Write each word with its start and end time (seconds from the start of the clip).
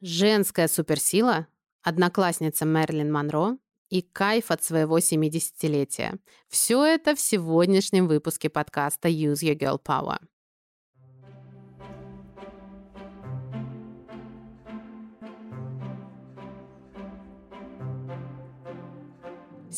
Женская 0.00 0.68
суперсила, 0.68 1.48
одноклассница 1.82 2.64
Мерлин 2.64 3.10
Монро 3.12 3.58
и 3.88 4.00
кайф 4.00 4.52
от 4.52 4.62
своего 4.62 4.98
70-летия. 4.98 6.20
Все 6.48 6.84
это 6.84 7.16
в 7.16 7.20
сегодняшнем 7.20 8.06
выпуске 8.06 8.48
подкаста 8.48 9.08
Use 9.08 9.42
Your 9.42 9.58
Girl 9.58 9.82
Power. 9.82 10.18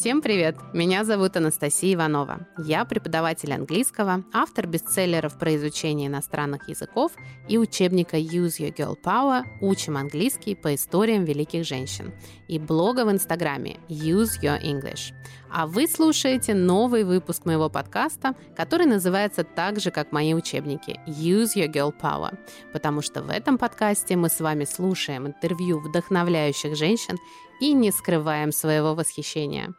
Всем 0.00 0.22
привет! 0.22 0.56
Меня 0.72 1.04
зовут 1.04 1.36
Анастасия 1.36 1.92
Иванова. 1.92 2.46
Я 2.56 2.86
преподаватель 2.86 3.52
английского, 3.52 4.24
автор 4.32 4.66
бестселлеров 4.66 5.38
про 5.38 5.54
изучение 5.56 6.06
иностранных 6.06 6.70
языков 6.70 7.12
и 7.50 7.58
учебника 7.58 8.16
Use 8.16 8.58
Your 8.60 8.74
Girl 8.74 8.96
Power 9.04 9.42
«Учим 9.60 9.98
английский 9.98 10.54
по 10.54 10.74
историям 10.74 11.26
великих 11.26 11.66
женщин» 11.66 12.14
и 12.48 12.58
блога 12.58 13.04
в 13.04 13.12
инстаграме 13.12 13.76
Use 13.90 14.40
Your 14.42 14.58
English. 14.62 15.12
А 15.50 15.66
вы 15.66 15.86
слушаете 15.86 16.54
новый 16.54 17.04
выпуск 17.04 17.44
моего 17.44 17.68
подкаста, 17.68 18.34
который 18.56 18.86
называется 18.86 19.44
так 19.44 19.80
же, 19.80 19.90
как 19.90 20.12
мои 20.12 20.32
учебники 20.32 20.98
Use 21.06 21.56
Your 21.56 21.70
Girl 21.70 21.92
Power, 21.94 22.38
потому 22.72 23.02
что 23.02 23.22
в 23.22 23.28
этом 23.28 23.58
подкасте 23.58 24.16
мы 24.16 24.30
с 24.30 24.40
вами 24.40 24.64
слушаем 24.64 25.26
интервью 25.26 25.78
вдохновляющих 25.78 26.74
женщин 26.74 27.18
и 27.60 27.74
не 27.74 27.92
скрываем 27.92 28.50
своего 28.50 28.94
восхищения. 28.94 29.74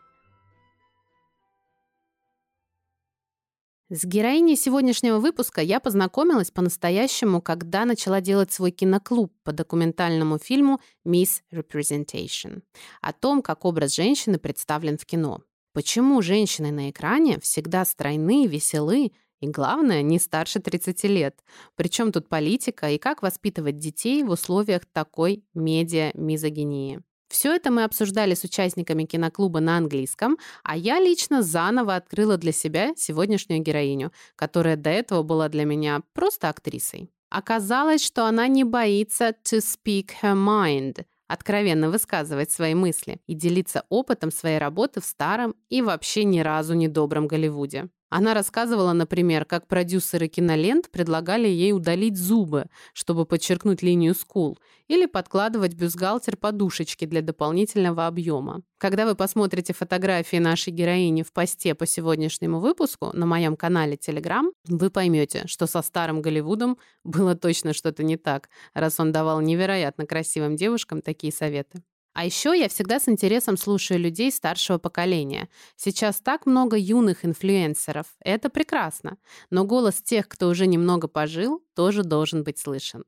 С 3.93 4.05
героиней 4.05 4.55
сегодняшнего 4.55 5.19
выпуска 5.19 5.59
я 5.59 5.81
познакомилась 5.81 6.49
по-настоящему, 6.49 7.41
когда 7.41 7.83
начала 7.83 8.21
делать 8.21 8.49
свой 8.49 8.71
киноклуб 8.71 9.33
по 9.43 9.51
документальному 9.51 10.37
фильму 10.37 10.79
«Miss 11.05 11.41
Representation» 11.51 12.61
о 13.01 13.11
том, 13.11 13.41
как 13.41 13.65
образ 13.65 13.93
женщины 13.93 14.39
представлен 14.39 14.97
в 14.97 15.05
кино. 15.05 15.41
Почему 15.73 16.21
женщины 16.21 16.71
на 16.71 16.89
экране 16.89 17.37
всегда 17.41 17.83
стройны, 17.83 18.47
веселы 18.47 19.11
и, 19.41 19.47
главное, 19.49 20.03
не 20.03 20.19
старше 20.19 20.61
30 20.61 21.03
лет? 21.03 21.43
Причем 21.75 22.13
тут 22.13 22.29
политика 22.29 22.89
и 22.89 22.97
как 22.97 23.21
воспитывать 23.21 23.77
детей 23.77 24.23
в 24.23 24.29
условиях 24.29 24.83
такой 24.85 25.43
медиа-мизогинии? 25.53 27.01
Все 27.31 27.55
это 27.55 27.71
мы 27.71 27.85
обсуждали 27.85 28.33
с 28.33 28.43
участниками 28.43 29.05
киноклуба 29.05 29.61
на 29.61 29.77
английском, 29.77 30.37
а 30.63 30.75
я 30.75 30.99
лично 30.99 31.41
заново 31.41 31.95
открыла 31.95 32.35
для 32.35 32.51
себя 32.51 32.91
сегодняшнюю 32.97 33.61
героиню, 33.61 34.11
которая 34.35 34.75
до 34.75 34.89
этого 34.89 35.23
была 35.23 35.47
для 35.47 35.63
меня 35.63 36.01
просто 36.13 36.49
актрисой. 36.49 37.09
Оказалось, 37.29 38.03
что 38.03 38.25
она 38.25 38.49
не 38.49 38.65
боится 38.65 39.33
to 39.45 39.59
speak 39.59 40.09
her 40.21 40.35
mind, 40.35 41.05
откровенно 41.29 41.89
высказывать 41.89 42.51
свои 42.51 42.73
мысли 42.73 43.21
и 43.27 43.33
делиться 43.33 43.85
опытом 43.87 44.29
своей 44.29 44.57
работы 44.57 44.99
в 44.99 45.05
старом 45.05 45.55
и 45.69 45.81
вообще 45.81 46.25
ни 46.25 46.41
разу 46.41 46.73
не 46.73 46.89
добром 46.89 47.27
Голливуде. 47.27 47.87
Она 48.11 48.33
рассказывала, 48.33 48.91
например, 48.91 49.45
как 49.45 49.67
продюсеры 49.67 50.27
кинолент 50.27 50.91
предлагали 50.91 51.47
ей 51.47 51.71
удалить 51.71 52.17
зубы, 52.17 52.65
чтобы 52.93 53.25
подчеркнуть 53.25 53.81
линию 53.81 54.13
скул, 54.13 54.59
или 54.89 55.05
подкладывать 55.05 55.75
бюстгальтер 55.75 56.35
подушечки 56.35 57.05
для 57.05 57.21
дополнительного 57.21 58.07
объема. 58.07 58.63
Когда 58.79 59.05
вы 59.05 59.15
посмотрите 59.15 59.73
фотографии 59.73 60.35
нашей 60.37 60.73
героини 60.73 61.23
в 61.23 61.31
посте 61.31 61.73
по 61.73 61.85
сегодняшнему 61.85 62.59
выпуску 62.59 63.11
на 63.13 63.25
моем 63.25 63.55
канале 63.55 63.95
Telegram, 63.95 64.51
вы 64.67 64.89
поймете, 64.89 65.43
что 65.47 65.65
со 65.65 65.81
старым 65.81 66.21
Голливудом 66.21 66.77
было 67.05 67.35
точно 67.35 67.71
что-то 67.71 68.03
не 68.03 68.17
так, 68.17 68.49
раз 68.73 68.99
он 68.99 69.13
давал 69.13 69.39
невероятно 69.39 70.05
красивым 70.05 70.57
девушкам 70.57 71.01
такие 71.01 71.31
советы. 71.31 71.81
А 72.13 72.25
еще 72.25 72.57
я 72.57 72.67
всегда 72.67 72.99
с 72.99 73.07
интересом 73.07 73.55
слушаю 73.55 73.99
людей 73.99 74.31
старшего 74.31 74.77
поколения. 74.77 75.49
Сейчас 75.77 76.19
так 76.19 76.45
много 76.45 76.77
юных 76.77 77.23
инфлюенсеров. 77.23 78.07
Это 78.19 78.49
прекрасно. 78.49 79.17
Но 79.49 79.63
голос 79.63 80.01
тех, 80.01 80.27
кто 80.27 80.49
уже 80.49 80.67
немного 80.67 81.07
пожил, 81.07 81.63
тоже 81.73 82.03
должен 82.03 82.43
быть 82.43 82.59
слышен. 82.59 83.05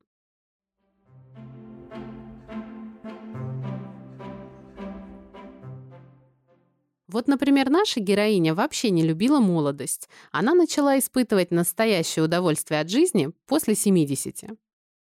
Вот, 7.13 7.27
например, 7.27 7.69
наша 7.69 7.99
героиня 7.99 8.55
вообще 8.55 8.89
не 8.89 9.03
любила 9.03 9.39
молодость. 9.39 10.09
Она 10.31 10.55
начала 10.55 10.97
испытывать 10.97 11.51
настоящее 11.51 12.25
удовольствие 12.25 12.79
от 12.79 12.89
жизни 12.89 13.31
после 13.45 13.75
70. 13.75 14.45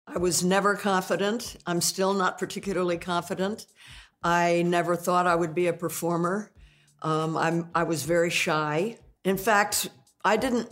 I 0.08 0.18
was 0.18 0.44
never 0.44 0.76
confident. 0.76 1.58
I'm 1.66 1.82
still 1.82 2.14
not 2.14 2.38
particularly 2.38 2.98
confident. 2.98 3.66
I 4.24 4.64
never 4.66 4.96
thought 4.96 5.28
I 5.28 5.36
would 5.36 5.54
be 5.56 5.68
a 5.68 5.74
performer. 5.74 6.52
Um, 7.02 7.38
I'm, 7.38 7.70
I 7.76 7.84
was 7.84 8.04
very 8.04 8.30
shy. 8.30 8.98
In 9.24 9.38
fact, 9.38 9.90
I 10.24 10.38
didn't 10.38 10.70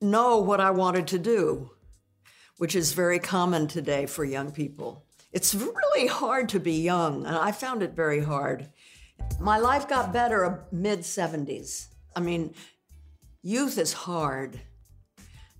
know 0.00 0.38
what 0.38 0.60
I 0.60 0.70
wanted 0.70 1.06
to 1.08 1.18
do, 1.18 1.70
which 2.58 2.74
is 2.74 2.92
very 2.92 3.18
common 3.18 3.66
today 3.68 4.06
for 4.06 4.24
young 4.24 4.50
people. 4.50 5.04
It's 5.32 5.54
really 5.54 6.06
hard 6.08 6.48
to 6.50 6.60
be 6.60 6.74
young, 6.74 7.24
and 7.24 7.36
I 7.36 7.52
found 7.52 7.82
it 7.82 7.92
very 7.94 8.20
hard. 8.20 8.68
My 9.40 9.58
life 9.58 9.88
got 9.88 10.12
better 10.12 10.64
mid 10.72 11.00
70s. 11.00 11.86
I 12.14 12.20
mean, 12.20 12.54
youth 13.42 13.78
is 13.78 13.92
hard. 13.92 14.60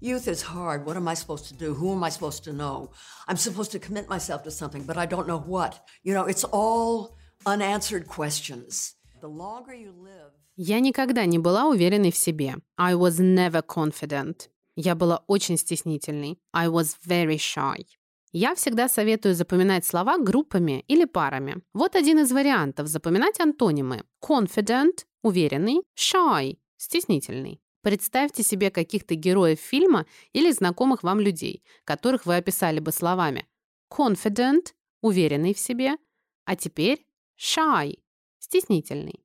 Youth 0.03 0.27
is 0.27 0.43
hard. 0.43 0.85
What 0.85 0.97
am 0.97 1.07
I 1.07 1.15
supposed 1.15 1.47
to 1.47 1.55
do? 1.55 1.75
Who 1.75 1.93
am 1.93 2.03
I 2.03 2.09
supposed 2.09 2.43
to 2.43 2.53
know? 2.53 2.91
I'm 3.29 3.37
supposed 3.37 3.71
to 3.71 3.79
commit 3.79 4.09
myself 4.09 4.43
to 4.43 4.51
something, 4.51 4.83
but 4.83 4.97
I 4.97 5.07
don't 5.07 5.29
know 5.29 5.39
what. 5.39 5.79
You 6.03 6.13
know, 6.13 6.25
it's 6.27 6.43
all 6.43 7.17
unanswered 7.47 8.09
questions. 8.09 8.97
The 9.21 9.29
longer 9.29 9.73
you 9.73 9.93
live... 9.93 10.33
Я 10.57 10.81
никогда 10.81 11.25
не 11.25 11.39
была 11.39 11.67
уверенной 11.67 12.11
в 12.11 12.17
себе. 12.17 12.57
I 12.77 12.95
was 12.95 13.21
never 13.21 13.63
confident. 13.63 14.49
Я 14.75 14.97
была 14.97 15.23
очень 15.29 15.57
стеснительной. 15.57 16.41
I 16.53 16.67
was 16.67 16.97
very 17.07 17.39
shy. 17.39 17.87
Я 18.33 18.57
всегда 18.57 18.89
советую 18.89 19.37
запоминать 19.37 19.87
слова 19.87 20.19
группами 20.19 20.85
или 20.89 21.05
парами. 21.05 21.63
Вот 21.75 21.95
один 21.95 22.19
из 22.19 22.33
вариантов 22.33 22.89
запоминать 22.89 23.39
антонимы. 23.39 24.03
Confident– 24.21 25.05
уверенный, 25.23 25.83
shy– 25.97 26.59
стеснительный. 26.77 27.61
Представьте 27.83 28.43
себе 28.43 28.71
каких-то 28.71 29.15
героев 29.15 29.61
фильма 29.61 30.07
или 30.33 30.51
знакомых 30.51 31.03
вам 31.03 31.21
людей, 31.21 31.63
которых 31.85 32.27
вы 32.27 32.37
описали 32.37 32.81
бы 32.81 32.93
словами 32.93 33.47
confident– 33.93 34.73
уверенный 35.03 35.53
в 35.53 35.59
себе, 35.59 35.97
а 36.45 36.57
теперь 36.57 37.07
shy– 37.39 37.99
стеснительный. 38.39 39.25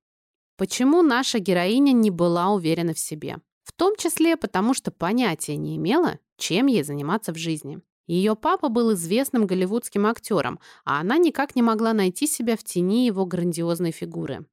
Почему 0.58 1.02
наша 1.02 1.40
героиня 1.40 1.94
не 1.94 2.12
была 2.12 2.50
уверена 2.50 2.94
в 2.94 3.00
себе? 3.00 3.38
В 3.64 3.72
том 3.72 3.96
числе 3.96 4.38
потому, 4.38 4.74
что 4.74 4.92
понятия 4.92 5.56
не 5.56 5.78
имела, 5.78 6.20
чем 6.38 6.68
ей 6.68 6.84
заниматься 6.84 7.32
в 7.32 7.38
жизни. 7.38 7.80
Ее 8.08 8.36
папа 8.36 8.70
был 8.70 8.94
известным 8.94 9.46
голливудским 9.46 10.06
актером, 10.06 10.60
а 10.86 11.02
она 11.02 11.18
никак 11.18 11.56
не 11.56 11.62
могла 11.62 11.94
найти 11.94 12.26
себя 12.28 12.56
в 12.56 12.64
тени 12.64 13.06
его 13.06 13.26
грандиозной 13.26 13.92
фигуры. 13.92 14.46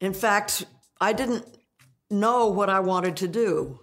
In 0.00 0.12
fact, 0.12 0.66
I 0.98 1.14
didn't 1.14 1.44
know 2.09 2.47
what 2.47 2.69
I 2.69 2.79
wanted 2.79 3.15
to 3.17 3.27
do, 3.27 3.79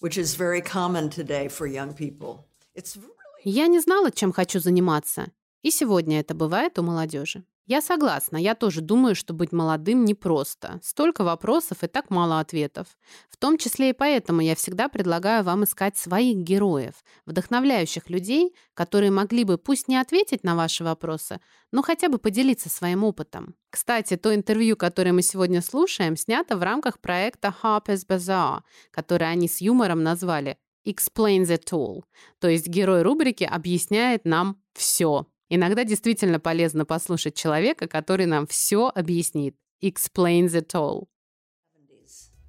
which 0.00 0.18
is 0.18 0.34
very 0.34 0.60
common 0.60 1.10
today 1.10 1.48
for 1.48 1.66
young 1.66 1.94
people. 1.94 2.46
It's 2.74 2.96
really... 2.96 3.14
Я 3.44 3.68
не 3.68 3.80
знала, 3.80 4.10
чем 4.10 4.32
хочу 4.32 4.60
заниматься. 4.60 5.30
И 5.62 5.70
сегодня 5.70 6.20
это 6.20 6.34
бывает 6.34 6.78
у 6.78 6.82
молодежи. 6.82 7.44
Я 7.65 7.81
согласна, 7.81 8.35
я 8.35 8.55
тоже 8.55 8.81
думаю, 8.81 9.15
что 9.15 9.33
быть 9.33 9.53
молодым 9.53 10.03
непросто. 10.03 10.81
Столько 10.83 11.23
вопросов 11.23 11.81
и 11.81 11.87
так 11.87 12.09
мало 12.09 12.41
ответов. 12.41 12.87
В 13.29 13.37
том 13.37 13.57
числе 13.57 13.91
и 13.91 13.93
поэтому 13.93 14.41
я 14.41 14.53
всегда 14.55 14.89
предлагаю 14.89 15.45
вам 15.45 15.63
искать 15.63 15.97
своих 15.97 16.37
героев, 16.39 16.95
вдохновляющих 17.25 18.09
людей, 18.09 18.53
которые 18.73 19.11
могли 19.11 19.45
бы 19.45 19.57
пусть 19.57 19.87
не 19.87 19.95
ответить 19.95 20.43
на 20.43 20.57
ваши 20.57 20.83
вопросы, 20.83 21.39
но 21.71 21.81
хотя 21.81 22.09
бы 22.09 22.17
поделиться 22.17 22.67
своим 22.67 23.05
опытом. 23.05 23.55
Кстати, 23.69 24.17
то 24.17 24.35
интервью, 24.35 24.75
которое 24.75 25.13
мы 25.13 25.21
сегодня 25.21 25.61
слушаем, 25.61 26.17
снято 26.17 26.57
в 26.57 26.63
рамках 26.63 26.99
проекта 26.99 27.55
Harper's 27.63 28.05
Bazaar, 28.05 28.63
который 28.91 29.29
они 29.29 29.47
с 29.47 29.61
юмором 29.61 30.03
назвали 30.03 30.57
Explains 30.85 31.47
It 31.47 31.71
All, 31.71 32.03
то 32.39 32.49
есть 32.49 32.67
герой 32.67 33.03
рубрики 33.03 33.45
объясняет 33.45 34.25
нам 34.25 34.61
все. 34.73 35.27
Иногда 35.55 35.83
действительно 35.83 36.39
полезно 36.39 36.83
послушать 36.83 37.35
человека, 37.35 37.87
который 37.87 38.25
нам 38.25 38.47
все 38.47 38.91
объяснит. 38.95 39.55
Explains 39.83 40.55
it 40.55 40.73
all. 40.73 41.09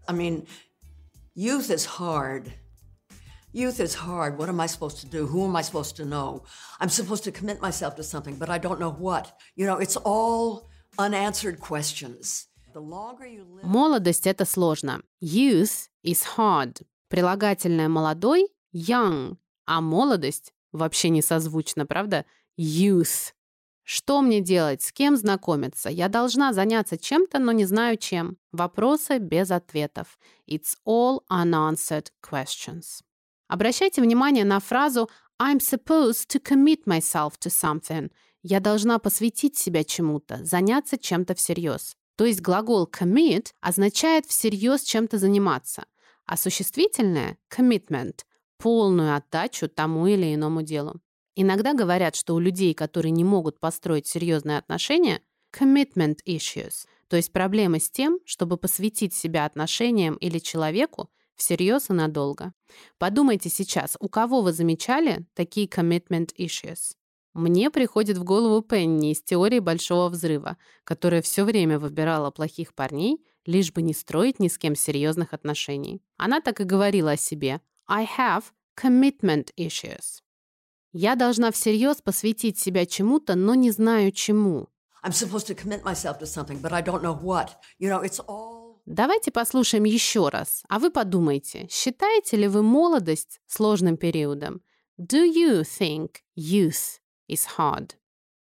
I 0.09 0.15
mean, 0.15 0.47
youth 1.35 1.69
is 1.69 1.85
hard. 1.99 2.55
Youth 3.53 3.79
is 3.79 3.95
hard. 4.07 4.39
What 4.39 4.49
am 4.49 4.59
I 4.59 4.67
supposed 4.67 5.01
to 5.03 5.07
do? 5.07 5.27
Who 5.27 5.45
am 5.45 5.55
I 5.55 5.61
supposed 5.61 5.97
to 5.97 6.07
know? 6.07 6.45
I'm 6.81 6.89
supposed 6.89 7.25
to 7.25 7.31
commit 7.31 7.61
myself 7.61 7.95
to 7.97 8.03
something, 8.03 8.37
but 8.37 8.49
I 8.49 8.57
don't 8.57 8.81
know 8.81 8.93
what. 8.93 9.33
You 9.55 9.67
know, 9.67 9.77
it's 9.77 9.99
all 9.99 10.71
unanswered 10.99 11.61
questions. 11.61 12.49
Молодость— 13.63 14.27
это 14.27 14.47
сложно. 14.47 15.03
Youth 15.21 15.91
is 16.03 16.25
hard. 16.39 16.81
Прилагательное 17.11 17.91
«молодой»— 17.91 18.49
young, 18.73 19.37
а 19.67 19.83
молодость 19.83 20.55
вообще 20.73 21.11
не 21.11 21.21
созвучно, 21.21 21.85
правда? 21.85 22.25
Youth. 22.59 23.33
Что 23.83 24.23
мне 24.23 24.41
делать? 24.41 24.83
С 24.83 24.93
кем 24.93 25.17
знакомиться? 25.17 25.91
Я 25.91 26.09
должна 26.09 26.53
заняться 26.53 26.97
чем-то, 26.97 27.39
но 27.39 27.53
не 27.53 27.67
знаю 27.67 27.99
чем. 27.99 28.39
Вопросы 28.51 29.19
без 29.19 29.51
ответов. 29.51 30.19
It's 30.49 30.77
all 30.87 31.21
unanswered 31.31 32.07
questions. 32.23 33.03
Обращайте 33.47 34.01
внимание 34.01 34.45
на 34.45 34.59
фразу 34.61 35.11
I'm 35.41 35.59
supposed 35.59 36.29
to 36.31 36.41
commit 36.41 36.87
myself 36.87 37.35
to 37.41 37.51
something. 37.51 38.11
Я 38.43 38.61
должна 38.61 38.99
посвятить 38.99 39.59
себя 39.59 39.85
чему-то, 39.85 40.45
заняться 40.45 40.97
чем-то 40.97 41.35
всерьез. 41.35 41.97
То 42.17 42.25
есть 42.25 42.41
глагол 42.41 42.89
commit 42.89 43.49
означает 43.61 44.27
всерьез 44.27 44.83
чем-то 44.83 45.19
заниматься, 45.19 45.85
а 46.27 46.37
существительное 46.37 47.39
commitment– 47.51 48.21
полную 48.59 49.17
отдачу 49.17 49.69
тому 49.69 50.07
или 50.07 50.35
иному 50.35 50.63
делу. 50.63 51.01
Иногда 51.37 51.75
говорят, 51.75 52.15
что 52.15 52.35
у 52.35 52.39
людей, 52.39 52.75
которые 52.75 53.13
не 53.13 53.25
могут 53.25 53.59
построить 53.59 54.07
серьезные 54.07 54.59
отношения, 54.59 55.21
commitment 55.53 56.19
issues, 56.27 56.87
то 57.09 57.17
есть 57.17 57.33
проблемы 57.33 57.81
с 57.81 57.91
тем, 57.91 58.19
чтобы 58.25 58.57
посвятить 58.57 59.15
себя 59.15 59.45
отношениям 59.45 60.15
или 60.17 60.39
человеку 60.39 61.11
всерьез 61.37 61.91
и 61.91 61.93
надолго. 61.93 62.53
Подумайте 62.99 63.51
сейчас, 63.51 63.97
у 64.01 64.09
кого 64.09 64.43
вы 64.43 64.53
замечали 64.53 65.27
такие 65.35 65.67
commitment 65.67 66.31
issues? 66.39 66.95
Мне 67.35 67.71
приходит 67.71 68.17
в 68.17 68.23
голову 68.23 68.63
Пенни 68.63 69.11
из 69.11 69.21
теории 69.21 69.59
Большого 69.59 70.09
Взрыва, 70.09 70.57
которая 70.85 71.21
все 71.21 71.43
время 71.43 71.81
выбирала 71.81 72.31
плохих 72.31 72.75
парней, 72.75 73.25
лишь 73.45 73.73
бы 73.73 73.83
не 73.83 73.93
строить 73.93 74.39
ни 74.39 74.47
с 74.47 74.57
кем 74.57 74.77
серьезных 74.77 75.33
отношений. 75.33 76.01
Она 76.17 76.41
так 76.41 76.61
и 76.61 76.65
говорила 76.65 77.13
о 77.13 77.17
себе 77.17 77.61
«I 77.89 78.07
have 78.19 78.45
commitment 78.81 79.49
issues». 79.59 80.24
Я 80.97 81.17
должна 81.17 81.51
всерьез 81.51 81.97
посвятить 82.01 82.57
себя 82.57 82.87
чему-то, 82.87 83.35
но 83.35 83.57
не 83.57 83.73
знаю 83.73 84.13
чему. 84.13 84.69
Давайте 88.87 89.31
послушаем 89.33 89.85
еще 89.85 90.29
раз, 90.29 90.63
а 90.69 90.79
вы 90.79 90.91
подумайте, 90.93 91.67
считаете 91.69 92.37
ли 92.37 92.47
вы 92.47 92.63
молодость 92.63 93.41
сложным 93.49 93.97
периодом? 93.97 94.63
Do 94.97 95.25
you 95.25 95.63
think 95.63 96.21
youth 96.37 97.01
is 97.29 97.45
hard? 97.59 97.97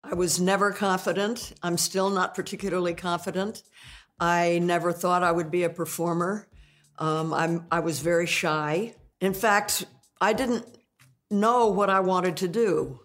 I 0.02 0.14
was 0.14 0.40
never 0.40 0.72
confident. 0.72 1.54
I'm 1.62 1.76
still 1.76 2.10
not 2.10 2.34
particularly 2.34 2.92
confident. 2.92 3.62
I 4.18 4.58
never 4.58 4.92
thought 4.92 5.22
I 5.22 5.30
would 5.30 5.52
be 5.52 5.62
a 5.62 5.70
performer. 5.70 6.48
Um, 6.98 7.32
I'm, 7.32 7.66
I 7.70 7.78
was 7.78 8.00
very 8.00 8.26
shy. 8.26 8.94
In 9.20 9.32
fact, 9.32 9.86
I 10.20 10.32
didn't 10.32 10.64
know 11.32 11.68
what 11.68 11.90
I 11.90 12.00
wanted 12.00 12.36
to 12.38 12.48
do, 12.48 13.00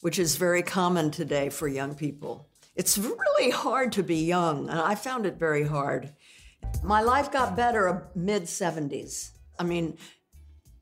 which 0.00 0.18
is 0.18 0.36
very 0.36 0.62
common 0.62 1.10
today 1.10 1.48
for 1.48 1.68
young 1.68 1.94
people. 1.94 2.48
It's 2.74 2.98
really 2.98 3.50
hard 3.50 3.92
to 3.92 4.02
be 4.02 4.16
young, 4.16 4.68
and 4.68 4.78
I 4.78 4.94
found 4.94 5.24
it 5.24 5.38
very 5.38 5.62
hard. 5.62 6.12
My 6.82 7.00
life 7.00 7.32
got 7.32 7.56
better 7.56 8.08
mid 8.14 8.42
70s. 8.44 9.30
I 9.58 9.64
mean, 9.64 9.96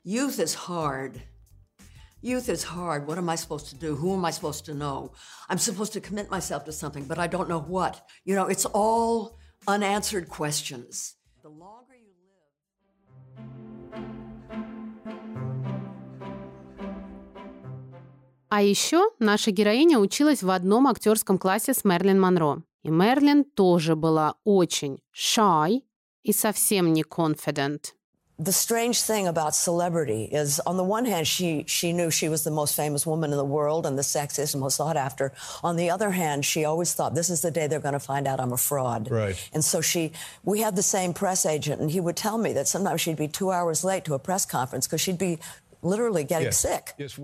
youth 0.03 0.41
is 0.41 0.55
hard. 0.55 1.23
Youth 2.21 2.49
is 2.49 2.65
hard. 2.65 3.07
What 3.07 3.19
am 3.19 3.29
I 3.29 3.35
supposed 3.35 3.69
to 3.69 3.77
do? 3.77 3.95
Who 3.95 4.15
am 4.15 4.25
I 4.25 4.31
supposed 4.31 4.65
to 4.65 4.75
know? 4.75 5.13
I'm 5.49 5.59
supposed 5.59 5.93
to 5.93 6.01
commit 6.01 6.31
myself 6.31 6.65
to 6.65 6.73
something, 6.73 7.05
but 7.05 7.19
I 7.19 7.27
don't 7.27 7.49
know 7.49 7.61
what. 7.61 8.09
You 8.25 8.35
know, 8.35 8.47
it's 8.47 8.65
all 8.65 9.39
unanswered 9.69 10.29
questions. 10.29 11.15
The 11.43 11.51
longer 11.51 11.94
А 18.54 18.62
еще 18.62 19.10
наша 19.20 19.52
героиня 19.52 20.00
училась 20.00 20.42
в 20.42 20.50
одном 20.50 20.88
актерском 20.88 21.38
классе 21.38 21.74
с 21.74 21.84
Мерлин 21.84 22.20
Монро. 22.20 22.64
И 22.84 22.90
Мерлин 22.90 23.44
тоже 23.44 23.96
была 23.96 24.36
очень 24.44 25.00
shy 25.14 25.82
и 26.24 26.34
совсем 26.34 26.94
не 26.94 27.04
confident. 27.04 27.94
the 28.40 28.54
strange 28.54 29.02
thing 29.02 29.28
about 29.28 29.54
celebrity 29.54 30.24
is 30.32 30.62
on 30.66 30.78
the 30.78 30.84
one 30.84 31.04
hand 31.04 31.28
she 31.28 31.66
she 31.68 31.92
knew 31.92 32.10
she 32.10 32.30
was 32.30 32.46
the 32.46 32.52
most 32.52 32.74
famous 32.74 33.06
woman 33.06 33.32
in 33.32 33.38
the 33.38 33.44
world 33.44 33.86
and 33.86 33.98
the 33.98 34.02
sexiest 34.02 34.54
and 34.54 34.62
most 34.62 34.78
sought 34.78 34.96
after 34.96 35.34
on 35.62 35.76
the 35.76 35.90
other 35.90 36.12
hand 36.12 36.46
she 36.46 36.64
always 36.64 36.94
thought 36.94 37.14
this 37.16 37.30
is 37.30 37.42
the 37.42 37.52
day 37.52 37.68
they're 37.68 37.82
going 37.82 37.94
to 37.94 38.00
find 38.00 38.28
out 38.28 38.40
i'm 38.40 38.54
a 38.54 38.58
fraud 38.58 39.12
right 39.12 39.50
and 39.54 39.66
so 39.66 39.82
she 39.82 40.14
we 40.46 40.62
had 40.62 40.78
the 40.78 40.82
same 40.82 41.14
press 41.14 41.46
agent 41.46 41.82
and 41.82 41.92
he 41.92 42.00
would 42.00 42.16
tell 42.16 42.38
me 42.38 42.54
that 42.54 42.66
sometimes 42.66 43.02
she'd 43.02 43.18
be 43.18 43.28
two 43.28 43.52
hours 43.52 43.84
late 43.84 44.06
to 44.06 44.14
a 44.14 44.20
press 44.20 44.46
conference 44.46 44.88
because 44.88 45.02
she'd 45.02 45.18
be 45.18 45.38
literally 45.85 46.25
getting 46.25 46.47
yes. 46.47 46.59
sick. 46.59 46.95
Yes, 46.99 47.19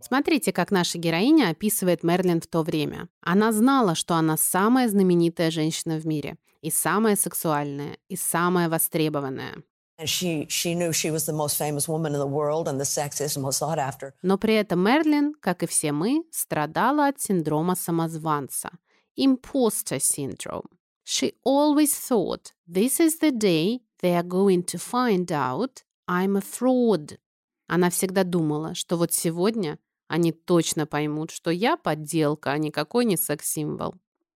Смотрите, 0.00 0.52
как 0.52 0.70
наша 0.70 0.98
героиня 0.98 1.50
описывает 1.50 2.02
Мерлин 2.02 2.40
в 2.40 2.46
то 2.46 2.62
время. 2.62 3.08
Она 3.20 3.52
знала, 3.52 3.94
что 3.94 4.14
она 4.14 4.36
самая 4.36 4.88
знаменитая 4.88 5.50
женщина 5.50 5.98
в 5.98 6.06
мире, 6.06 6.36
и 6.62 6.70
самая 6.70 7.16
сексуальная, 7.16 7.98
и 8.08 8.16
самая 8.16 8.68
востребованная. 8.68 9.62
Но 14.22 14.38
при 14.38 14.54
этом 14.54 14.80
Мерлин, 14.84 15.34
как 15.40 15.62
и 15.64 15.66
все 15.66 15.92
мы, 15.92 16.24
страдала 16.30 17.08
от 17.08 17.20
синдрома 17.20 17.74
самозванца. 17.74 18.70
Imposter 19.16 19.98
syndrome. 19.98 20.68
She 21.04 21.34
always 21.42 21.92
thought, 21.92 22.52
this 22.68 23.00
is 23.00 23.18
the 23.18 23.32
day 23.32 23.80
they 24.00 24.14
are 24.14 24.22
going 24.22 24.62
to 24.62 24.78
find 24.78 25.32
out 25.32 25.82
I'm 26.06 26.36
a 26.36 26.40
fraud. 26.40 27.18
Она 27.68 27.90
всегда 27.90 28.24
думала, 28.24 28.74
что 28.74 28.96
вот 28.96 29.12
сегодня 29.12 29.78
они 30.08 30.32
точно 30.32 30.86
поймут, 30.86 31.30
что 31.30 31.50
я 31.50 31.76
подделка, 31.76 32.50
а 32.50 32.58
никакой 32.58 33.04
не 33.04 33.16
секс-символ. 33.16 33.94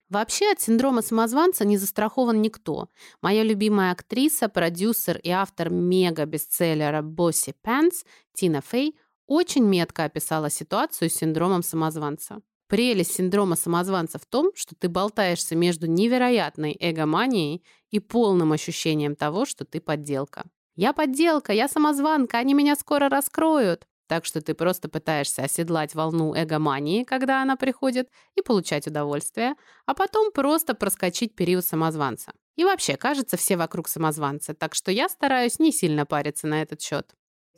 Вообще 0.10 0.52
от 0.52 0.60
синдрома 0.60 1.02
самозванца 1.02 1.64
не 1.64 1.78
застрахован 1.78 2.42
никто. 2.42 2.90
Моя 3.22 3.44
любимая 3.44 3.94
актриса, 3.94 4.50
продюсер 4.50 5.18
и 5.18 5.30
автор 5.30 5.70
мега-бестселлера 5.70 7.02
«Босси 7.02 7.56
Пэнс» 7.62 8.04
Тина 8.34 8.62
Фей 8.62 8.98
очень 9.28 9.64
метко 9.64 10.04
описала 10.04 10.50
ситуацию 10.50 11.10
с 11.10 11.14
синдромом 11.14 11.64
самозванца. 11.64 12.42
Прелесть 12.68 13.14
синдрома 13.14 13.56
самозванца 13.56 14.20
в 14.20 14.26
том, 14.26 14.52
что 14.56 14.76
ты 14.76 14.90
болтаешься 14.90 15.56
между 15.56 15.88
невероятной 15.88 16.76
эгоманией 16.78 17.64
и 17.90 18.00
полным 18.00 18.52
ощущением 18.52 19.16
того, 19.16 19.46
что 19.46 19.64
ты 19.64 19.80
подделка. 19.80 20.44
«Я 20.82 20.94
подделка, 20.94 21.54
я 21.54 21.68
самозванка, 21.68 22.40
они 22.40 22.56
меня 22.56 22.76
скоро 22.76 23.08
раскроют». 23.08 23.86
Так 24.08 24.26
что 24.26 24.42
ты 24.42 24.56
просто 24.56 24.90
пытаешься 24.90 25.44
оседлать 25.44 25.94
волну 25.94 26.34
эгомании, 26.36 27.04
когда 27.04 27.44
она 27.44 27.56
приходит, 27.56 28.10
и 28.36 28.42
получать 28.42 28.88
удовольствие, 28.88 29.54
а 29.86 29.94
потом 29.94 30.32
просто 30.32 30.74
проскочить 30.74 31.36
период 31.36 31.64
самозванца. 31.64 32.34
И 32.56 32.64
вообще, 32.64 32.98
кажется, 32.98 33.38
все 33.38 33.58
вокруг 33.58 33.90
самозванцы, 33.90 34.56
так 34.56 34.74
что 34.74 34.90
я 34.92 35.08
стараюсь 35.08 35.60
не 35.60 35.72
сильно 35.72 36.08
париться 36.08 36.48
на 36.48 36.64
этот 36.64 36.82
счет. 36.82 37.14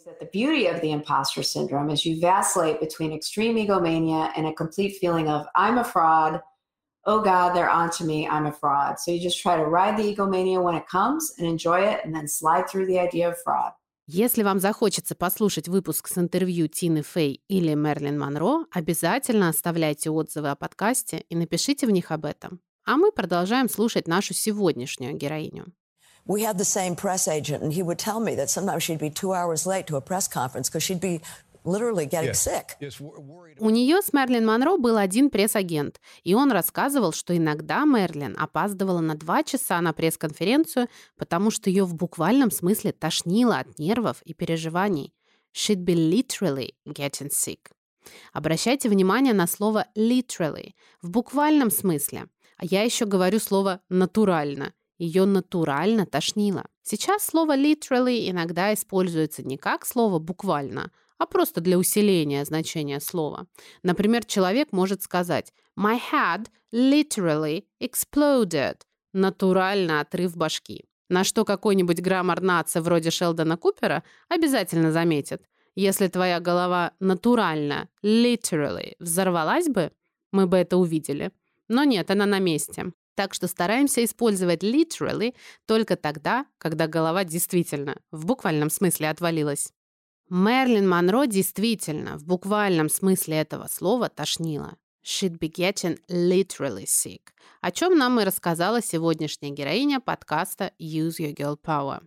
The 0.05 0.29
beauty 0.29 0.67
of 0.67 0.81
the 0.81 0.91
imposter 0.91 1.43
syndrome 1.43 1.89
is 1.89 2.05
you 2.05 2.19
vacillate 2.19 2.81
between 2.81 3.17
extreme 3.17 3.57
egomania 3.57 4.33
and 4.35 4.45
a 4.47 4.53
complete 4.53 4.97
feeling 4.99 5.29
of 5.29 5.45
I'm 5.55 5.77
a 5.77 5.85
fraud, 5.85 6.41
oh 7.05 7.21
God, 7.21 7.53
they're 7.53 7.69
onto 7.69 8.03
me, 8.05 8.27
I'm 8.27 8.45
a 8.45 8.51
fraud. 8.51 8.99
So 8.99 9.11
you 9.11 9.19
just 9.19 9.41
try 9.41 9.55
to 9.57 9.65
ride 9.65 9.97
the 9.97 10.03
egomania 10.03 10.61
when 10.61 10.75
it 10.75 10.87
comes 10.87 11.33
and 11.37 11.47
enjoy 11.47 11.81
it 11.81 12.01
and 12.03 12.13
then 12.15 12.27
slide 12.27 12.69
through 12.69 12.85
the 12.87 12.99
idea 12.99 13.29
of 13.29 13.37
fraud. 13.43 13.73
Если 14.05 14.43
вам 14.43 14.59
захочется 14.59 15.15
послушать 15.15 15.69
выпуск 15.69 16.09
с 16.09 16.17
интервью 16.17 16.67
Тины 16.67 17.03
Фей 17.03 17.41
или 17.47 17.73
Мерлин 17.73 18.19
Монро, 18.19 18.65
обязательно 18.69 19.47
оставляйте 19.47 20.09
отзывы 20.09 20.49
о 20.49 20.55
подкасте 20.55 21.23
и 21.29 21.35
напишите 21.37 21.87
в 21.87 21.91
них 21.91 22.11
об 22.11 22.25
этом. 22.25 22.59
А 22.85 22.97
мы 22.97 23.13
продолжаем 23.13 23.69
слушать 23.69 24.09
нашу 24.09 24.33
сегодняшнюю 24.33 25.15
героиню. 25.15 25.67
We 26.25 26.41
had 26.41 26.57
the 26.57 26.65
same 26.65 26.95
press 26.95 27.27
agent, 27.27 27.63
and 27.63 27.73
he 27.73 27.83
would 27.83 27.97
tell 27.97 28.19
me 28.21 28.33
that 28.35 28.49
sometimes 28.49 28.83
she'd 28.83 28.99
be 28.99 29.09
two 29.09 29.33
hours 29.33 29.65
late 29.65 29.87
to 29.87 29.97
a 29.97 30.01
press 30.01 30.27
conference 30.27 30.69
because 30.69 30.83
she'd 30.83 31.01
be 31.01 31.21
literally 31.65 32.05
getting 32.05 32.31
yes. 32.31 32.47
sick. 32.47 32.77
Yes, 32.79 33.01
У 33.59 33.69
нее 33.69 34.01
с 34.01 34.13
Мерлин 34.13 34.45
Монро 34.45 34.77
был 34.77 34.97
один 34.97 35.29
пресс-агент, 35.29 35.99
и 36.23 36.33
он 36.33 36.51
рассказывал, 36.51 37.13
что 37.13 37.35
иногда 37.35 37.85
Мерлин 37.85 38.35
опаздывала 38.37 38.99
на 38.99 39.15
два 39.15 39.43
часа 39.43 39.81
на 39.81 39.93
пресс-конференцию, 39.93 40.87
потому 41.17 41.51
что 41.51 41.69
ее 41.69 41.85
в 41.85 41.95
буквальном 41.95 42.51
смысле 42.51 42.91
тошнило 42.91 43.59
от 43.59 43.79
нервов 43.79 44.21
и 44.23 44.33
переживаний. 44.33 45.13
She'd 45.55 45.83
be 45.83 45.95
literally 45.95 46.71
getting 46.87 47.29
sick. 47.29 47.59
Обращайте 48.33 48.89
внимание 48.89 49.33
на 49.33 49.47
слово 49.47 49.87
literally, 49.95 50.73
в 51.01 51.09
буквальном 51.09 51.71
смысле. 51.71 52.27
А 52.57 52.65
я 52.65 52.83
еще 52.83 53.05
говорю 53.05 53.39
слово 53.39 53.81
натурально. 53.89 54.73
Ее 54.97 55.25
натурально 55.25 56.05
тошнило. 56.05 56.65
Сейчас 56.81 57.25
слово 57.25 57.57
literally 57.57 58.29
иногда 58.29 58.73
используется 58.73 59.43
не 59.43 59.57
как 59.57 59.85
слово 59.85 60.19
буквально, 60.19 60.91
а 61.17 61.25
просто 61.25 61.61
для 61.61 61.77
усиления 61.77 62.45
значения 62.45 62.99
слова. 62.99 63.47
Например, 63.83 64.25
человек 64.25 64.71
может 64.71 65.01
сказать 65.01 65.53
«My 65.77 65.99
head 66.11 66.47
literally 66.73 67.65
exploded»– 67.81 68.81
натурально 69.13 69.99
отрыв 70.01 70.35
башки. 70.35 70.85
На 71.09 71.23
что 71.23 71.45
какой-нибудь 71.45 72.01
граммар-наца 72.01 72.81
вроде 72.81 73.11
Шелдона 73.11 73.57
Купера 73.57 74.03
обязательно 74.29 74.91
заметит. 74.91 75.43
Если 75.75 76.07
твоя 76.07 76.39
голова 76.39 76.93
натурально, 76.99 77.89
literally, 78.03 78.93
взорвалась 78.99 79.67
бы, 79.67 79.91
мы 80.31 80.47
бы 80.47 80.57
это 80.57 80.77
увидели. 80.77 81.31
Но 81.67 81.83
нет, 81.83 82.09
она 82.11 82.25
на 82.25 82.39
месте. 82.39 82.93
Так 83.15 83.33
что 83.33 83.47
стараемся 83.47 84.03
использовать 84.03 84.63
literally 84.63 85.35
только 85.67 85.95
тогда, 85.95 86.45
когда 86.57 86.87
голова 86.87 87.23
действительно, 87.23 87.97
в 88.11 88.25
буквальном 88.25 88.69
смысле, 88.69 89.09
отвалилась. 89.09 89.71
Мерлин 90.35 90.89
Монро 90.89 91.27
действительно, 91.27 92.17
в 92.17 92.25
буквальном 92.25 92.89
смысле 92.89 93.35
этого 93.35 93.67
слова, 93.69 94.09
тошнила. 94.09 94.77
She'd 95.05 95.37
be 95.37 95.47
getting 95.47 95.99
literally 96.09 96.87
sick. 96.87 97.29
О 97.61 97.69
чем 97.69 97.95
нам 97.99 98.19
и 98.19 98.23
рассказала 98.23 98.81
сегодняшняя 98.81 99.51
героиня 99.51 99.99
подкаста 99.99 100.71
Use 100.79 101.19
Your 101.19 101.35
Girl 101.35 101.55
Power. 101.55 102.01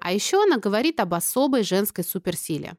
А 0.00 0.12
еще 0.12 0.42
она 0.42 0.58
говорит 0.58 0.98
об 0.98 1.14
особой 1.14 1.62
женской 1.62 2.02
суперсиле. 2.02 2.76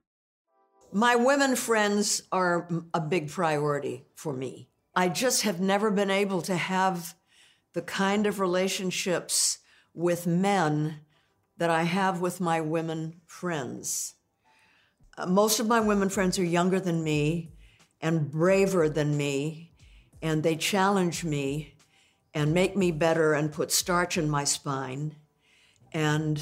My 0.91 1.15
women 1.15 1.55
friends 1.55 2.25
are 2.33 2.67
a 2.91 2.99
big 2.99 3.29
priority 3.29 4.03
for 4.13 4.33
me. 4.33 4.67
I 4.93 5.07
just 5.07 5.43
have 5.45 5.61
never 5.61 5.89
been 5.89 6.11
able 6.11 6.41
to 6.41 6.57
have 6.57 7.15
the 7.75 7.81
kind 7.81 8.25
of 8.25 8.39
relationships 8.39 9.59
with 9.93 10.25
men 10.25 11.01
that 11.57 11.69
I 11.69 11.83
have 11.83 12.21
with 12.21 12.39
my 12.39 12.61
women 12.61 13.19
friends. 13.25 14.13
Uh, 15.17 15.25
most 15.25 15.59
of 15.59 15.67
my 15.67 15.81
women 15.81 16.07
friends 16.07 16.39
are 16.39 16.45
younger 16.45 16.79
than 16.79 17.03
me 17.03 17.51
and 17.99 18.31
braver 18.31 18.87
than 18.87 19.17
me, 19.17 19.73
and 20.21 20.41
they 20.41 20.55
challenge 20.55 21.25
me 21.25 21.75
and 22.33 22.53
make 22.53 22.77
me 22.77 22.91
better 22.91 23.33
and 23.33 23.51
put 23.51 23.73
starch 23.73 24.17
in 24.17 24.29
my 24.29 24.45
spine. 24.45 25.13
And 25.91 26.41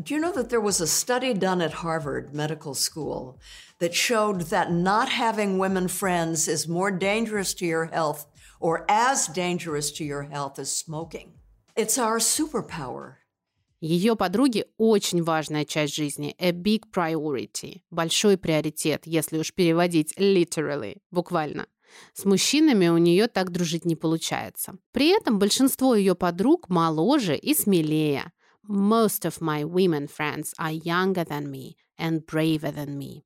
do 0.00 0.14
you 0.14 0.20
know 0.20 0.32
that 0.32 0.48
there 0.48 0.60
was 0.60 0.80
a 0.80 0.86
study 0.86 1.34
done 1.34 1.60
at 1.60 1.72
Harvard 1.72 2.32
Medical 2.32 2.74
School 2.74 3.40
that 3.80 3.96
showed 3.96 4.42
that 4.42 4.70
not 4.70 5.08
having 5.08 5.58
women 5.58 5.88
friends 5.88 6.46
is 6.46 6.68
more 6.68 6.92
dangerous 6.92 7.52
to 7.54 7.66
your 7.66 7.86
health 7.86 8.26
or 8.60 8.84
as 8.88 9.26
dangerous 9.26 9.90
to 9.92 10.04
your 10.04 10.22
health 10.22 10.58
as 10.58 10.70
smoking? 10.70 11.32
It's 11.74 11.98
our 11.98 12.20
superpower. 12.20 13.16
Ее 13.80 14.14
подруги 14.14 14.66
очень 14.76 15.22
важная 15.22 15.64
часть 15.64 15.94
жизни, 15.94 16.34
a 16.38 16.52
big 16.52 16.82
priority, 16.92 17.80
большой 17.90 18.36
приоритет, 18.36 19.06
если 19.06 19.38
уж 19.38 19.54
переводить 19.54 20.12
literally, 20.18 20.98
буквально. 21.10 21.66
С 22.12 22.24
мужчинами 22.24 22.88
у 22.88 22.98
нее 22.98 23.26
так 23.26 23.50
дружить 23.50 23.84
не 23.84 23.96
получается. 23.96 24.76
При 24.92 25.08
этом 25.08 25.38
большинство 25.38 25.94
ее 25.94 26.14
подруг 26.14 26.68
моложе 26.68 27.36
и 27.36 27.54
смелее. 27.54 28.32
Most 28.68 29.24
of 29.24 29.40
my 29.40 29.64
women 29.64 30.08
friends 30.08 30.52
are 30.58 30.72
younger 30.72 31.24
than 31.24 31.50
me 31.50 31.76
and 31.98 32.24
braver 32.26 32.72
than 32.74 32.98
me. 32.98 33.22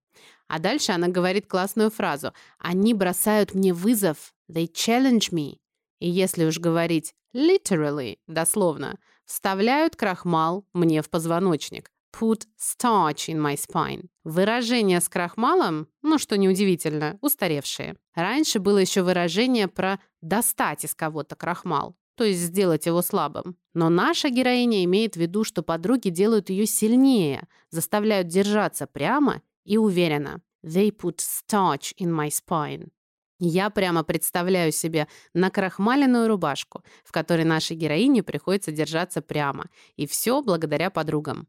А 0.46 0.58
дальше 0.58 0.92
она 0.92 1.08
говорит 1.08 1.46
классную 1.46 1.90
фразу. 1.90 2.32
Они 2.58 2.94
бросают 2.94 3.54
мне 3.54 3.72
вызов. 3.72 4.33
They 4.50 4.70
challenge 4.70 5.32
me. 5.32 5.58
И 6.00 6.08
если 6.08 6.44
уж 6.44 6.58
говорить 6.58 7.14
literally, 7.34 8.18
дословно, 8.26 8.98
вставляют 9.24 9.96
крахмал 9.96 10.66
мне 10.72 11.02
в 11.02 11.10
позвоночник. 11.10 11.90
Put 12.14 12.44
starch 12.58 13.28
in 13.28 13.40
my 13.40 13.56
spine. 13.56 14.06
Выражение 14.22 15.00
с 15.00 15.08
крахмалом, 15.08 15.88
ну 16.02 16.18
что 16.18 16.36
неудивительно, 16.36 17.18
устаревшие. 17.20 17.96
Раньше 18.14 18.60
было 18.60 18.78
еще 18.78 19.02
выражение 19.02 19.66
про 19.66 19.98
достать 20.20 20.84
из 20.84 20.94
кого-то 20.94 21.34
крахмал 21.34 21.96
то 22.16 22.24
есть 22.24 22.40
сделать 22.40 22.86
его 22.86 23.02
слабым. 23.02 23.56
Но 23.72 23.88
наша 23.88 24.30
героиня 24.30 24.84
имеет 24.84 25.14
в 25.14 25.20
виду, 25.20 25.44
что 25.44 25.62
подруги 25.62 26.08
делают 26.08 26.50
ее 26.50 26.66
сильнее, 26.66 27.48
заставляют 27.70 28.28
держаться 28.28 28.86
прямо 28.86 29.42
и 29.64 29.76
уверенно. 29.76 30.40
They 30.64 30.90
put 30.90 31.18
starch 31.18 31.94
in 31.98 32.10
my 32.10 32.28
spine. 32.28 32.90
Я 33.38 33.70
прямо 33.70 34.04
представляю 34.04 34.70
себе 34.72 35.08
накрахмаленную 35.34 36.28
рубашку, 36.28 36.84
в 37.04 37.12
которой 37.12 37.44
нашей 37.44 37.76
героине 37.76 38.22
приходится 38.22 38.70
держаться 38.70 39.22
прямо. 39.22 39.66
И 39.96 40.06
все 40.06 40.40
благодаря 40.42 40.90
подругам. 40.90 41.48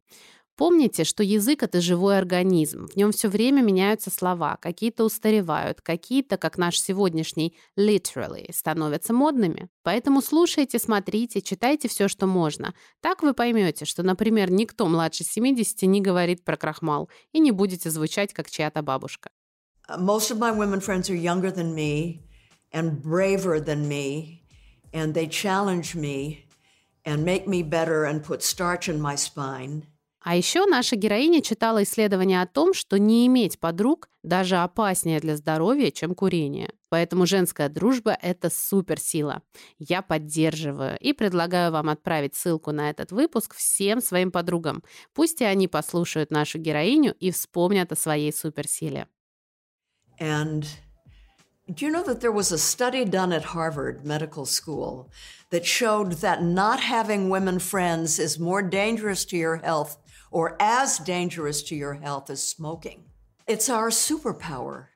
Помните, 0.58 1.04
что 1.04 1.22
язык— 1.22 1.64
это 1.64 1.82
живой 1.82 2.18
организм. 2.18 2.88
В 2.88 2.96
нем 2.96 3.12
все 3.12 3.28
время 3.28 3.62
меняются 3.62 4.10
слова. 4.10 4.58
Какие-то 4.62 5.04
устаревают, 5.04 5.82
какие-то, 5.82 6.38
как 6.38 6.58
наш 6.58 6.80
сегодняшний 6.80 7.58
literally, 7.78 8.54
становятся 8.54 9.14
модными. 9.14 9.68
Поэтому 9.84 10.22
слушайте, 10.22 10.80
смотрите, 10.80 11.42
читайте 11.42 11.90
все, 11.90 12.08
что 12.08 12.26
можно. 12.26 12.74
Так 13.02 13.22
вы 13.22 13.34
поймете, 13.34 13.84
что, 13.84 14.02
например, 14.02 14.50
никто 14.50 14.88
младше 14.88 15.26
70 15.26 15.82
не 15.84 16.00
говорит 16.00 16.46
про 16.46 16.56
крахмал 16.56 17.10
и 17.34 17.40
не 17.40 17.52
будете 17.52 17.90
звучать, 17.90 18.34
как 18.34 18.50
чья-то 18.50 18.82
бабушка. 18.82 19.32
Most 20.00 20.32
of 20.32 20.40
my 20.40 20.52
women 20.52 20.80
friends 20.80 21.10
are 21.10 21.16
younger 21.16 21.52
than 21.52 21.76
me 21.76 22.24
and 22.72 23.02
braver 23.02 23.60
than 23.60 23.88
me, 23.88 24.44
and 24.94 25.14
they 25.14 25.28
challenge 25.28 25.96
me 25.96 26.46
and 27.06 27.24
make 27.24 27.48
me 27.48 27.62
better 27.62 28.06
and 28.06 28.24
put 28.24 28.42
starch 28.42 28.90
in 28.90 29.00
my 29.00 29.16
spine– 29.16 29.84
а 30.26 30.36
еще 30.36 30.66
наша 30.66 30.96
героиня 30.96 31.40
читала 31.44 31.84
исследования 31.84 32.42
о 32.42 32.48
том, 32.48 32.74
что 32.74 32.98
не 32.98 33.28
иметь 33.28 33.60
подруг 33.60 34.10
даже 34.24 34.56
опаснее 34.56 35.20
для 35.20 35.38
здоровья, 35.38 35.92
чем 35.92 36.16
курение. 36.16 36.72
Поэтому 36.90 37.28
женская 37.28 37.70
дружба– 37.70 38.18
это 38.24 38.50
суперсила. 38.50 39.44
Я 39.78 40.02
поддерживаю 40.02 40.98
и 41.00 41.14
предлагаю 41.14 41.72
вам 41.72 41.90
отправить 41.90 42.34
ссылку 42.34 42.72
на 42.72 42.90
этот 42.90 43.12
выпуск 43.12 43.54
всем 43.54 44.02
своим 44.02 44.32
подругам. 44.32 44.82
Пусть 45.14 45.42
и 45.42 45.46
они 45.46 45.68
послушают 45.68 46.32
нашу 46.32 46.58
героиню 46.58 47.14
и 47.20 47.30
вспомнят 47.30 47.92
о 47.92 47.96
своей 47.96 48.34
суперсиле. 48.34 49.08
And 50.19 50.69
do 51.73 51.85
you 51.85 51.91
know 51.91 52.03
that 52.03 52.21
there 52.21 52.33
was 52.33 52.53
a 52.53 52.59
study 52.59 53.05
done 53.05 53.33
at 53.33 53.45
Harvard 53.45 54.05
Medical 54.05 54.45
School 54.45 55.11
that 55.51 55.65
showed 55.65 56.13
that 56.15 56.43
not 56.43 56.81
having 56.81 57.31
women 57.31 57.59
friends 57.59 58.19
is 58.19 58.39
more 58.39 58.63
dangerous 58.63 59.25
to 59.27 59.37
your 59.37 59.57
health 59.57 59.97
or 60.31 60.57
as 60.61 60.99
dangerous 60.99 61.63
to 61.65 61.77
your 61.77 61.95
health 61.95 62.31
as 62.31 62.43
smoking. 62.43 63.05
It's 63.47 63.69
our 63.69 63.91
superpower. 63.91 64.87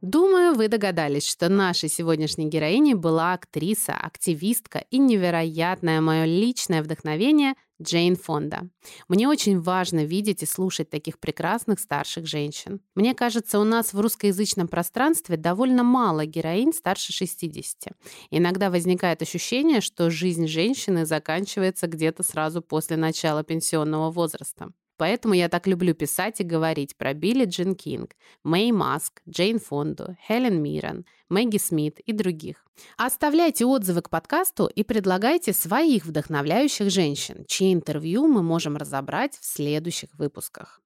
Думаю, 0.00 0.54
вы 0.54 0.68
догадались, 0.68 1.28
что 1.28 1.48
нашей 1.48 1.88
сегодняшней 1.88 2.46
героиней 2.46 2.94
была 2.94 3.32
актриса, 3.32 3.92
активистка 3.92 4.84
и 4.90 4.98
невероятное 4.98 6.00
мое 6.00 6.26
личное 6.26 6.80
вдохновение 6.80 7.54
Джейн 7.81 8.15
Фонда. 8.15 8.69
Мне 9.07 9.27
очень 9.27 9.59
важно 9.59 10.05
видеть 10.05 10.43
и 10.43 10.45
слушать 10.45 10.89
таких 10.89 11.19
прекрасных 11.19 11.79
старших 11.79 12.25
женщин. 12.25 12.81
Мне 12.95 13.13
кажется, 13.13 13.59
у 13.59 13.63
нас 13.63 13.93
в 13.93 13.99
русскоязычном 13.99 14.67
пространстве 14.67 15.37
довольно 15.37 15.83
мало 15.83 16.25
героинь 16.25 16.73
старше 16.73 17.13
60. 17.13 17.93
Иногда 18.29 18.69
возникает 18.69 19.21
ощущение, 19.21 19.81
что 19.81 20.09
жизнь 20.09 20.47
женщины 20.47 21.05
заканчивается 21.05 21.87
где-то 21.87 22.23
сразу 22.23 22.61
после 22.61 22.97
начала 22.97 23.43
пенсионного 23.43 24.11
возраста. 24.11 24.71
Поэтому 25.01 25.33
я 25.33 25.49
так 25.49 25.65
люблю 25.65 25.95
писать 25.95 26.41
и 26.41 26.43
говорить 26.43 26.95
про 26.95 27.15
Билли 27.15 27.45
Джин 27.45 27.73
Кинг, 27.73 28.11
Мэй 28.43 28.71
Маск, 28.71 29.23
Джейн 29.27 29.57
Фонду, 29.57 30.15
Хелен 30.27 30.61
Миррен, 30.61 31.07
Мэгги 31.27 31.57
Смит 31.57 31.99
и 32.01 32.13
других. 32.13 32.63
Оставляйте 32.97 33.65
отзывы 33.65 34.03
к 34.03 34.11
подкасту 34.11 34.67
и 34.67 34.83
предлагайте 34.83 35.53
своих 35.53 36.05
вдохновляющих 36.05 36.91
женщин, 36.91 37.45
чьи 37.47 37.73
интервью 37.73 38.27
мы 38.27 38.43
можем 38.43 38.77
разобрать 38.77 39.39
в 39.39 39.43
следующих 39.43 40.11
выпусках. 40.19 40.83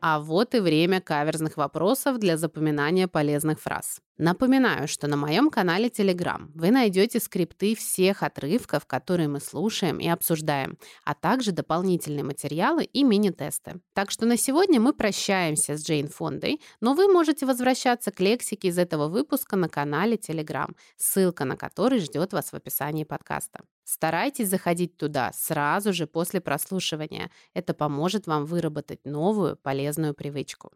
А 0.00 0.18
вот 0.18 0.56
и 0.56 0.58
время 0.58 1.00
каверзных 1.00 1.56
вопросов 1.56 2.18
для 2.18 2.36
запоминания 2.36 3.06
полезных 3.06 3.60
фраз. 3.60 4.00
Напоминаю, 4.16 4.86
что 4.86 5.08
на 5.08 5.16
моем 5.16 5.50
канале 5.50 5.88
Telegram 5.88 6.48
вы 6.54 6.70
найдете 6.70 7.18
скрипты 7.18 7.74
всех 7.74 8.22
отрывков, 8.22 8.86
которые 8.86 9.26
мы 9.26 9.40
слушаем 9.40 9.98
и 9.98 10.06
обсуждаем, 10.06 10.78
а 11.04 11.14
также 11.14 11.50
дополнительные 11.50 12.22
материалы 12.22 12.84
и 12.84 13.02
мини-тесты. 13.02 13.80
Так 13.92 14.12
что 14.12 14.24
на 14.24 14.36
сегодня 14.36 14.80
мы 14.80 14.92
прощаемся 14.92 15.76
с 15.76 15.84
Джейн 15.84 16.06
Фондой, 16.06 16.60
но 16.80 16.94
вы 16.94 17.08
можете 17.08 17.44
возвращаться 17.44 18.12
к 18.12 18.20
лексике 18.20 18.68
из 18.68 18.78
этого 18.78 19.08
выпуска 19.08 19.56
на 19.56 19.68
канале 19.68 20.14
Telegram, 20.14 20.72
ссылка 20.96 21.44
на 21.44 21.56
который 21.56 21.98
ждет 21.98 22.32
вас 22.32 22.52
в 22.52 22.54
описании 22.54 23.02
подкаста. 23.02 23.64
Старайтесь 23.82 24.48
заходить 24.48 24.96
туда 24.96 25.32
сразу 25.34 25.92
же 25.92 26.06
после 26.06 26.40
прослушивания. 26.40 27.32
Это 27.52 27.74
поможет 27.74 28.28
вам 28.28 28.46
выработать 28.46 29.04
новую 29.04 29.56
полезную 29.56 30.14
привычку. 30.14 30.70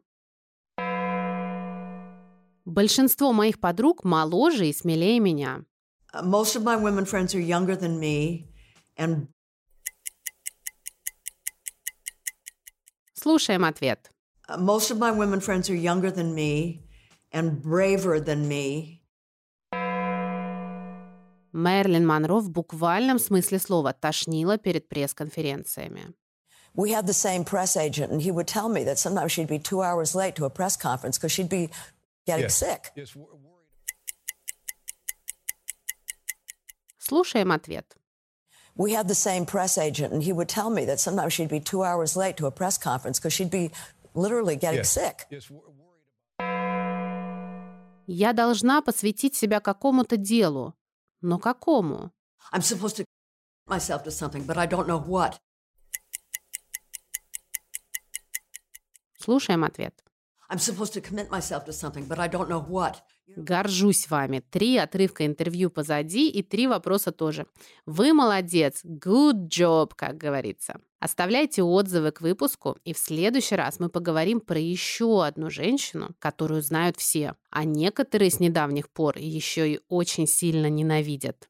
Большинство 2.69 3.33
моих 3.33 3.59
подруг 3.59 4.05
моложе 4.05 4.69
и 4.69 4.75
смелее 4.75 5.21
меня. 5.21 5.65
Most 6.23 6.55
of 6.55 6.65
my 6.65 6.77
women 6.77 7.07
friends 7.07 7.35
are 7.35 7.41
younger 7.41 7.75
than 7.75 7.99
me 7.99 8.47
and 8.99 9.29
Слушаем 13.15 13.65
ответ. 13.65 14.11
Most 14.59 14.91
of 14.91 14.99
my 14.99 15.11
women 15.11 15.41
friends 15.41 15.71
are 15.71 15.75
younger 15.75 16.11
than 16.11 16.35
me 16.35 16.83
and 17.33 17.63
braver 17.63 18.21
than 18.21 18.47
me. 18.47 19.01
Мэрилин 21.53 22.07
Монро 22.07 22.41
в 22.41 22.51
буквальном 22.51 23.19
смысле 23.19 23.59
слова 23.61 23.95
тошнила 23.95 24.59
перед 24.59 24.91
пресс-конференциями. 24.91 26.13
We 26.75 26.91
had 26.91 27.07
the 27.07 27.15
same 27.15 27.45
press 27.45 27.79
agent, 27.79 28.13
and 28.13 28.21
he 28.21 28.31
would 28.31 28.47
tell 28.47 28.69
me 28.69 28.85
that 28.85 28.99
sometimes 28.99 29.33
she'd 29.33 29.49
be 29.49 29.59
two 29.59 29.81
hours 29.81 30.15
late 30.15 30.37
to 30.37 30.45
a 30.45 30.51
press 30.51 30.77
conference 30.77 31.17
because 31.17 31.33
she'd 31.33 31.49
be 31.49 31.71
getting 32.28 32.44
Yes. 32.44 32.58
sick. 32.58 32.92
Слушаем 36.99 37.52
ответ. 37.52 37.97
We 38.76 38.92
had 38.92 39.08
the 39.08 39.14
same 39.14 39.44
press 39.47 39.76
agent, 39.78 40.12
and 40.12 40.23
he 40.23 40.32
would 40.32 40.49
tell 40.49 40.70
me 40.70 40.85
that 40.85 41.00
sometimes 41.00 41.32
she'd 41.32 41.49
be 41.49 41.58
two 41.61 41.82
hours 41.82 42.14
late 42.16 42.37
to 42.37 42.47
a 42.47 42.50
press 42.52 42.78
conference 42.78 43.18
because 43.18 43.32
she'd 43.32 43.50
be 43.50 43.73
literally 44.14 44.56
getting 44.56 44.85
Yes. 44.85 44.92
sick. 44.92 45.26
Я 48.06 48.32
должна 48.32 48.80
посвятить 48.82 49.35
себя 49.35 49.61
какому-то 49.61 50.16
делу. 50.16 50.75
Но 51.20 51.38
какому? 51.38 52.12
I'm 52.52 52.62
supposed 52.62 52.97
to 52.97 53.04
myself 53.66 54.04
to 54.04 54.11
something, 54.11 54.44
but 54.47 54.56
I 54.56 54.66
don't 54.66 54.87
know 54.87 54.99
what. 55.04 55.38
Слушаем 59.20 59.64
ответ. 59.64 59.92
Горжусь 63.37 64.09
вами. 64.09 64.43
Три 64.50 64.78
отрывка 64.78 65.26
интервью 65.26 65.71
позади 65.71 66.31
и 66.31 66.43
три 66.43 66.67
вопроса 66.67 67.12
тоже. 67.12 67.47
Вы 67.85 68.14
молодец. 68.14 68.83
Good 68.85 69.49
job, 69.49 69.93
как 69.95 70.17
говорится. 70.17 70.81
Оставляйте 71.00 71.62
отзывы 71.62 72.11
к 72.11 72.23
выпуску, 72.23 72.78
и 72.85 72.95
в 72.95 72.99
следующий 72.99 73.55
раз 73.55 73.78
мы 73.78 73.90
поговорим 73.90 74.40
про 74.40 74.59
еще 74.59 75.25
одну 75.25 75.50
женщину, 75.50 76.17
которую 76.19 76.62
знают 76.62 76.97
все, 76.97 77.35
а 77.50 77.64
некоторые 77.64 78.31
с 78.31 78.40
недавних 78.40 78.90
пор 78.90 79.19
еще 79.19 79.71
и 79.75 79.81
очень 79.88 80.26
сильно 80.26 80.69
ненавидят. 80.69 81.49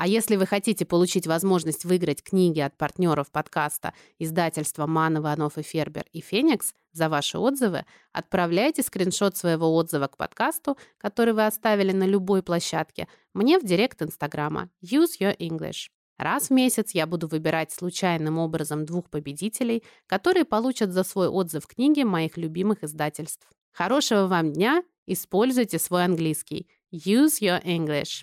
А 0.00 0.06
если 0.06 0.36
вы 0.36 0.46
хотите 0.46 0.86
получить 0.86 1.26
возможность 1.26 1.84
выиграть 1.84 2.22
книги 2.22 2.58
от 2.60 2.74
партнеров 2.74 3.30
подкаста 3.30 3.92
издательства 4.18 4.86
Ман, 4.86 5.18
Иванов 5.18 5.58
и 5.58 5.62
Фербер 5.62 6.06
и 6.14 6.22
Феникс 6.22 6.72
за 6.92 7.10
ваши 7.10 7.36
отзывы, 7.36 7.84
отправляйте 8.10 8.82
скриншот 8.82 9.36
своего 9.36 9.74
отзыва 9.74 10.06
к 10.06 10.16
подкасту, 10.16 10.78
который 10.96 11.34
вы 11.34 11.44
оставили 11.44 11.92
на 11.92 12.04
любой 12.04 12.42
площадке, 12.42 13.08
мне 13.34 13.58
в 13.58 13.62
директ 13.66 14.00
Инстаграма 14.00 14.70
Use 14.82 15.20
Your 15.20 15.36
English. 15.36 15.90
Раз 16.16 16.48
в 16.48 16.50
месяц 16.52 16.92
я 16.92 17.06
буду 17.06 17.28
выбирать 17.28 17.70
случайным 17.70 18.38
образом 18.38 18.86
двух 18.86 19.10
победителей, 19.10 19.84
которые 20.06 20.46
получат 20.46 20.92
за 20.92 21.04
свой 21.04 21.28
отзыв 21.28 21.66
книги 21.66 22.04
моих 22.04 22.38
любимых 22.38 22.84
издательств. 22.84 23.46
Хорошего 23.70 24.28
вам 24.28 24.50
дня! 24.54 24.82
Используйте 25.06 25.78
свой 25.78 26.06
английский. 26.06 26.70
Use 26.90 27.42
your 27.42 27.62
English. 27.64 28.22